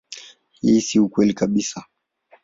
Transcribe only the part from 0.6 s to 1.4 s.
si kweli